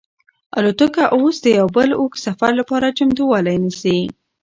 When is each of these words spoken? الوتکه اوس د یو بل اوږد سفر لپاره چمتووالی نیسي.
الوتکه 0.57 1.03
اوس 1.15 1.35
د 1.43 1.47
یو 1.59 1.67
بل 1.75 1.89
اوږد 1.99 2.23
سفر 2.27 2.51
لپاره 2.59 2.95
چمتووالی 2.97 3.57
نیسي. 3.63 3.99